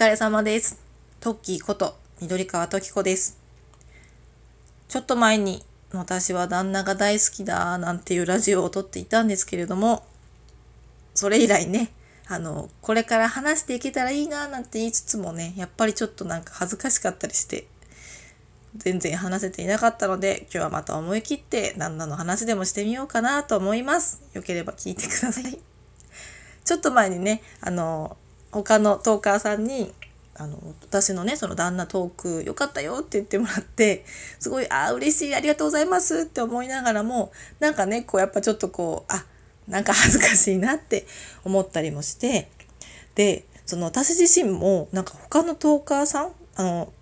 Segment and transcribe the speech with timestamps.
[0.00, 0.80] 疲れ様です。
[1.20, 3.38] トッキーこと緑川時子です。
[4.88, 10.06] ちょっと前に私は旦那が大好きだなんていうラジオを撮っていたんですけれども、
[11.12, 11.92] それ以来ね、
[12.28, 17.66] あの、これから話していけたらいいななんて言いつつもね、やっぱりちょっとなんか恥ずかしかったりして、
[18.76, 24.22] 全然話せていなかったので、今日はまた思い切って旦那の話でもしてみようかなと思います。
[24.32, 25.58] よければ聞いてください。
[26.64, 28.16] ちょっと前にね、あの、
[28.50, 29.92] 他のトーカーさんに、
[30.34, 34.04] あの、私のね、その旦那トーク良かったよって言ってもらって、
[34.38, 39.24] すごい、ああ、嬉しい、ありがとうございますって思いながらも、なんかね、こうやっぱちょっとこう、あ、
[39.68, 41.06] なんか恥ずかしいなって
[41.44, 42.50] 思ったりもして、
[43.14, 46.92] で、その私自身も、なんか他のトーカーさん、あの、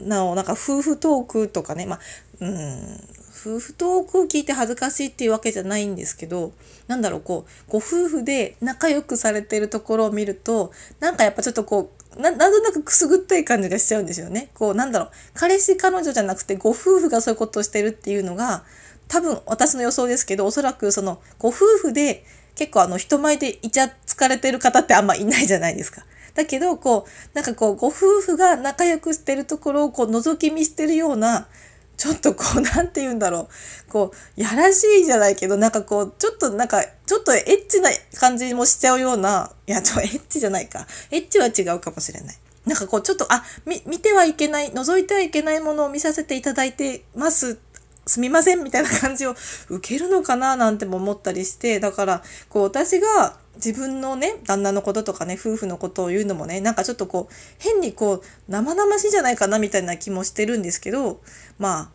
[0.00, 2.00] なお、なんか夫婦トークとかね、まあ、
[2.40, 3.00] うん、
[3.32, 6.52] 夫婦トークを聞いて恥ずかしいっていうわけじゃないんですけど、
[6.86, 14.50] なんだろう、こう、ご夫婦で仲良くされてるところを見ると、なんかやっぱちょっとこう、ななんとなくくすぐったい感じがしちゃうんですよね。
[14.54, 18.64] こう、なんだろう、彼氏彼女じゃなくてご夫婦がそういうことをしてるっていうのが、
[19.08, 26.04] 多分私の予想ですけど、おそらくその、ご夫婦で結構あの人前でイチャつかれてる方ってあんまいないじゃないですか。
[26.34, 31.46] だけど、こう、なんかこう、ご夫婦が仲良くしてるところをこう覗き見してるような、
[31.96, 33.48] ちょっとこう、なんて言うんだろ
[33.88, 33.90] う。
[33.90, 40.86] こう、やらしいじゃないけど、なんかこう、ちょっとなんか、ちょっとエッチな感じもしちゃうような、いや、ちょ、エッチじゃないか。
[41.10, 42.36] エッチは違うかもしれない。
[42.66, 47.58] なんかこう、ちょっと、あ、み、見てはいけない、覗いてはいけないものを見させていただいてます。
[48.06, 49.34] すみませんみたいな感じを
[49.68, 61.20] 受けるのかななんても思ったりして、だから、こう、私が自分のね、旦那のこととかね、夫婦のことを言うのもね、なんかちょっとこう、変にこう、生々しいじゃないかなみたいな気もしてるんですけど、
[61.58, 61.90] まあ、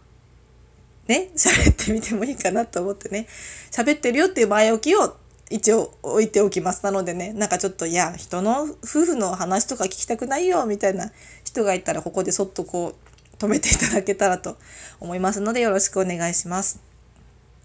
[1.08, 3.28] ね、喋ってみてもいいかなと思ってね、
[3.72, 5.16] 喋ってるよっていう前置きを
[5.50, 6.84] 一応置いておきます。
[6.84, 11.12] なのでね、なんかちょっと、いや、人の夫婦の話とか聞きたくないよ、みたいな
[11.44, 13.07] 人がいたら、ここでそっとこう、
[13.40, 14.58] 止めていただけたらと
[15.00, 16.80] 思いますので、よろしくお願いします。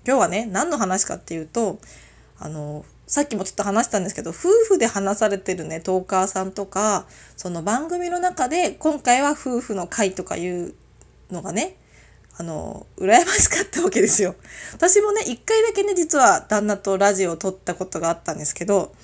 [0.06, 1.78] 今日はね、何の話かっていうと、
[2.38, 7.06] あの、さっきもちょっと話したんですけど、夫婦で話されてるね、トーカーさんとか、
[7.36, 10.74] その番組の中で、今回は夫婦の会とかいう
[11.30, 11.76] のがね、
[12.38, 14.34] あの、羨ましかったわけですよ。
[14.72, 18.94] 私もね、一回だけね、実は旦那とラジオを撮ったことがあったんですけど、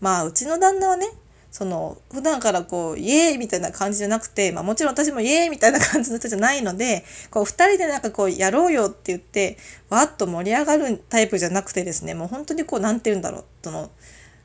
[0.00, 1.06] まあ、うちの旦那はね、
[1.54, 9.56] その、普段からこう、イエーイみたいな感じじゃなくて、まあもちろん私もイエーイみたいな感じの人じゃないので、こう、二人でなんかこう、やろうよって言って、
[9.88, 13.92] わっと盛り上がるタイプじゃなくてですね、もう本当にこう、なんて言うんだろう、その、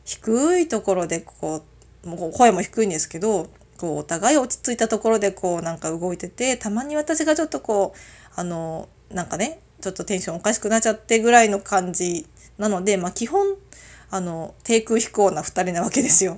[0.05, 1.63] 低いところでこ
[2.05, 3.47] う、もう声も低いんですけど、
[3.79, 7.99] こう、お互い落ち着いたところでこう、なんか動いてて、たまに私がちょっとこう、
[8.35, 12.27] あの、なんかね、ちょっとテンションおかしくなっちゃってぐらいの感じ
[12.59, 13.55] なので、まあ基本、
[14.11, 16.37] あの、低空飛行な二人なわけですよ。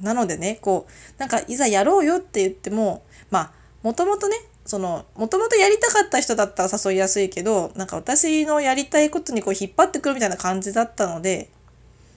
[0.00, 3.52] なのでね、こう、なんかいざやろうよって言っても、まあ、
[3.82, 11.50] もともとね、その、もともとやりたかった人だったら誘いやすいけど、なんか私のやりたいことにこう引っ張ってくるみたいな感じだったので、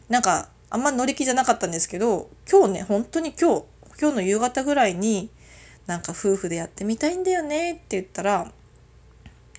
[0.10, 3.64] なんかあんま乗り気じゃなかったんですけど、今日ね、本当に今日、
[4.00, 5.30] 今日の夕方ぐらいに、
[5.86, 8.52] なんか夫婦でやってみたいんだよねって言ったら、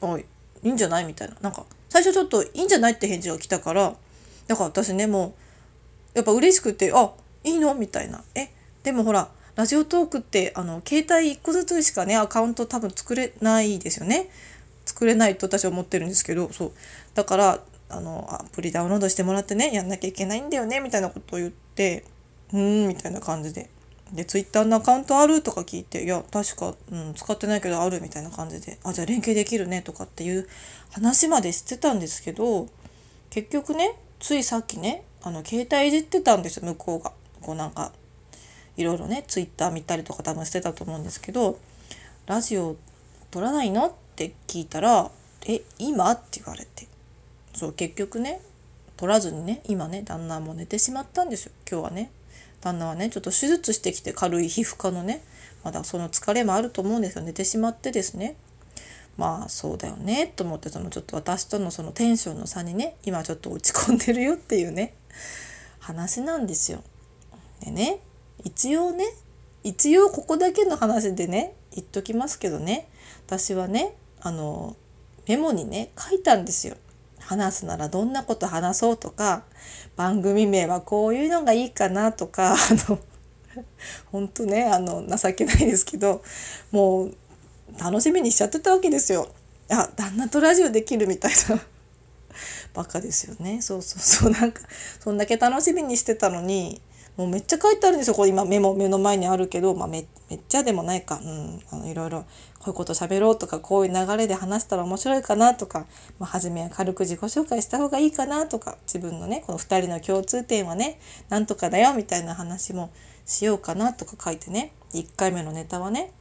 [0.00, 0.24] おい、
[0.62, 1.36] いいんじゃないみたいな。
[1.40, 3.94] なんか、最初ちょっといいんじゃないって返事が来たから、
[4.46, 5.34] だから私ね、も
[6.14, 7.12] う、やっぱ嬉しくて、あ、
[7.44, 7.74] いいの？
[7.74, 8.24] みたいな。
[8.34, 8.48] え、
[8.82, 14.30] でもほら、ラジオトークって、あの、携帯1個ずつしかね、アカウント多分作れないですよね。
[14.84, 16.72] 作れないと私は思ってるんですけど、そう。
[17.14, 22.04] だから、あの、アプリダウンロードしてもらってね、やんなきゃいけないんだよね、みたいなことを言って、
[22.52, 23.70] うん、みたいな感じで。
[24.12, 30.48] で、ツイッターのアカウントあるとか聞いて、いや、確か、うん、使ってないけどあるみたいな感じで、あ、じゃあ連携できるねとかっていう
[30.90, 32.68] 話までしてたんですけど、
[33.30, 37.12] 結局ね、ついさっきね、あの、携帯いじってたんですよ、向こうが。
[37.44, 37.92] こうなんか、
[38.76, 41.58] いろいろね、ツイッター見たりとか多分してたと思うんですけど、
[42.26, 42.76] ラジオ
[43.30, 45.10] 撮らないのって聞いたら、
[45.46, 46.10] え、今？
[46.10, 46.86] って言われて。
[47.54, 48.40] そう、結局ね、
[48.96, 52.10] 撮らずにね、今ね、旦那も寝てしまったんですよ、今日はね。
[52.60, 55.22] 旦那はね、ちょっと手術してきて軽い皮膚科のね、
[55.62, 58.36] まだその疲れもあると思うんですよ、寝てしまってですね。
[59.16, 64.92] まあそうだよねと思ってそのちょっと私とのそのテンションの差にね今ちょっと落ち込んでるよっていうね
[65.78, 66.82] 話なんですよ。
[67.60, 68.00] でね
[68.44, 69.04] 一応ね
[69.62, 72.88] 一応ここだけの話でね言っときますけどね
[73.26, 74.76] 私はねあの
[75.26, 76.76] メモにね書いたんですよ。
[77.20, 79.44] 話すならどんなこと話そうとか
[79.96, 82.56] 番組名はこういうのがいいかなとか あ
[82.90, 82.98] の
[84.12, 86.22] 本当ねあの情けないですけど
[86.70, 87.14] もう
[87.78, 89.28] 楽しみにしちゃってたわけですよ。
[89.70, 91.58] あ旦那とラジオできるみたいな
[92.74, 94.60] バカですよねそうそうそうなんか
[95.00, 96.82] そんだけ楽しみにしてたのに
[97.16, 98.14] もうめっちゃ書いてあるんですよ。
[98.14, 102.24] これ今メモ目の前にあるけど、まあ、めめっちゃでもないか、うん、あのいろいろ
[102.58, 105.86] こういうこと喋ろうとかこういう流れで話したら面白いかなとか、
[106.18, 112.90] まあ、初めは軽く自己紹介した方がいいかなとか自分のねこの2人の共通点はねなんとかだよみたいな話も
[113.26, 116.12] しようかなとか書いてね1回目のネタはね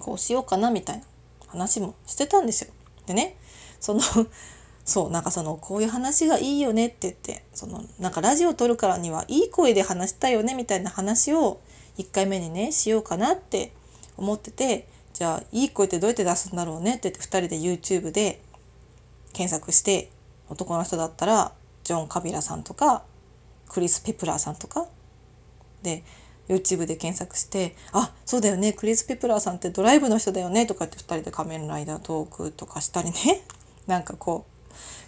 [0.00, 1.04] こうしようかなみたいな
[1.48, 2.72] 話もしてたんですよ。
[3.06, 3.36] でね
[3.78, 4.00] その
[4.88, 11.60] そうなんかそのこういう話がいいよねって言ってそのなんかラジオ撮るからにはいい声で話したいよねみたいな話を
[11.98, 13.72] 1回目にねしようかなって
[14.16, 18.40] 思っててじゃあいい声ってどうやって出すんだろうねって言って2人で YouTube で
[19.34, 20.10] 検索して
[20.48, 21.52] 男の人だったら
[21.84, 23.04] ジョン・カビラさんとか
[23.68, 24.86] クリス・ペプラーさんとか
[25.82, 26.02] で
[26.48, 33.42] YouTube で検索して「あそうだよねクリス・ペプラーさんってドライブの人だよね」とかって2人で仮面ライダートークとかしたりね。
[33.86, 34.57] なんかこう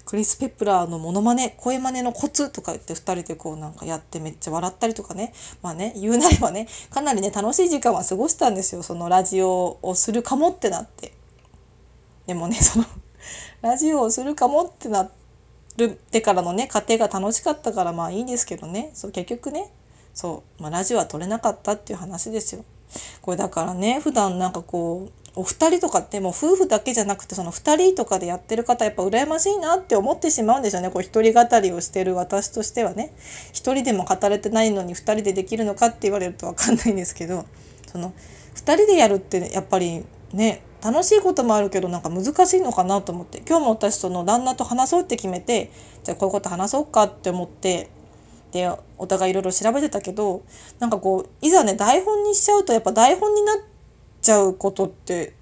[0.04, 5.32] クリス・ペプラーのモノマネ声真似のコツとか言って2人でこうなんかやってめっちゃ笑ったりとかね。
[5.62, 8.82] まあね言うなればねかなりね楽しい時間は過ごしたんですよ。
[8.82, 11.12] そのラジオをするかもってなって。
[12.26, 12.84] でもねその
[13.62, 15.10] ラジオをするかもってなっ
[16.10, 18.90] てからのね過程が楽しかったからまあいいんですけどね。
[18.94, 19.72] そう結局ね
[20.12, 22.64] そう、まあ、ラジオは撮れなかったっていう話ですよ。
[23.22, 30.90] これだからね普段なんかこうお二人とかってもう夫婦だけじゃなくてその2人とかでやってる方やっぱ羨ましいなって思ってしまうんですよね。
[30.90, 33.12] こう一人語りをしてる私としてはね。
[33.52, 37.44] 一人でも語れてないのに2人でできるのかって言われると分かんないんですけど
[37.86, 38.12] その
[38.56, 43.38] 2人でやるってやっぱりね楽しいこともあるけどなんか難しいのかなと思って。
[43.46, 45.70] 今日も私その旦那と話そうって決めて
[46.02, 47.88] じゃあこういうこと話そうかって思って
[48.50, 48.68] で
[48.98, 50.42] お互いいろいろ調べてたけど
[50.80, 53.69] なんかこういざね台本にしちゃうとやっぱ台本になって
[54.20, 55.34] ちゃうことって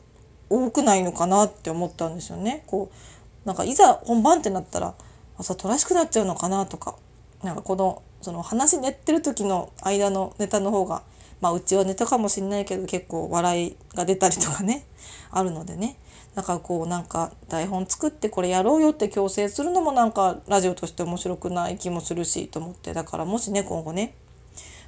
[0.51, 2.65] 多くないのかなって思ったんですよね。
[2.67, 4.95] こうなんかいざ本番ってなったら
[5.39, 6.97] 朝とらしくなっちゃうのかなとか
[7.43, 11.03] なんかこのその話練ってる時の間のネタの方が
[11.41, 14.85] まあうちはネタかもしんないけど結構笑いが出たりとかね
[15.31, 15.97] あるのでね
[16.35, 24.15] だからこうなんか台本作ってこれやろうよって強制するのもなんかラジオとして面白くない気もするしと思ってだからもしね今後ね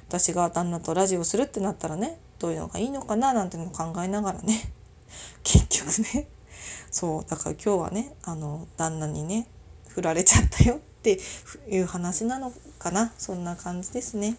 [0.07, 4.71] 私が旦那とラジオするってなったらねどういうのがいいのかななんていうのを考えながらね。
[5.43, 6.27] 結局ね。
[6.89, 9.47] そうだから今日はねあの旦那にね
[9.87, 11.19] 振られちゃったよって
[11.69, 13.13] いう話なのかな。
[13.19, 14.37] そんな感じですね。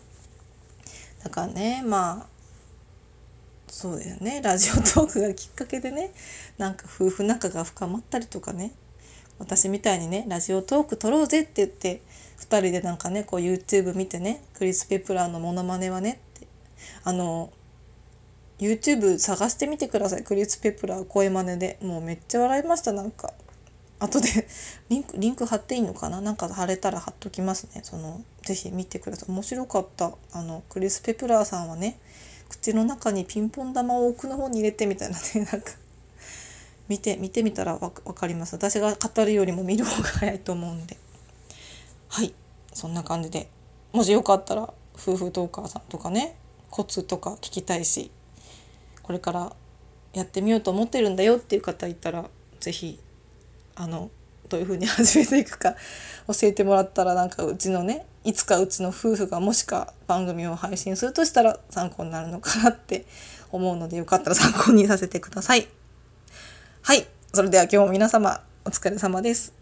[1.23, 2.33] だからねまあ
[3.69, 4.43] そうだよね。
[4.43, 6.13] ラジオトークがきっかけでね
[6.59, 8.73] なんか夫婦仲が深まったりとかね。
[9.39, 12.03] 私みたいにねラジオトーク撮ろうぜって言って
[12.41, 16.47] 2人でなんかねこう YouTube 見てねクリス・ペプラーのモノマネはねって
[17.05, 17.53] あの
[18.59, 20.25] YouTube 探してみてください。
[20.25, 21.79] クリス・ペプラー声真似で。
[21.83, 23.33] もうめっちゃ笑いましたなんか。
[23.99, 24.49] 後で
[24.89, 26.21] リンクリンク貼っていいのかな？
[26.21, 27.83] なんか貼れたら貼っときますね。
[27.85, 29.31] その是非見てください。
[29.33, 30.13] 面白かった。
[30.33, 31.99] あのクリス・ペプラーさんはね
[32.49, 35.25] 口の中にピンポン玉を奥の方に入れてみたいなね。
[35.53, 35.73] なんか。
[36.89, 38.55] 見て見てみたら分かります。
[38.55, 40.97] 私が語るよりも見る方が早いと思うんで。
[42.09, 42.35] はい。
[42.75, 43.49] そんな感じで。
[43.93, 46.37] もしよかったら夫婦トーカーさんとかね
[46.71, 48.11] コツとか聞きたいし。
[49.03, 49.53] これから
[50.13, 52.29] やってみようと思ってるんだよっていう方いたら
[52.61, 52.99] 是非
[53.75, 54.11] あの
[54.49, 55.75] どういう風に始めていくか
[56.27, 63.07] 教えてもらったらなんかうちのねいつかうちの夫婦がもしか番組を配信するとしたら参考になるのかなって
[63.51, 65.67] 思うのでよかったら参考にさせてください。
[66.83, 67.07] はい。
[67.33, 69.55] それでは今日も皆様お疲れ様です。